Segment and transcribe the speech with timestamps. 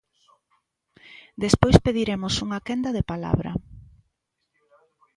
[1.43, 3.51] Despois pediremos unha quenda de palabra.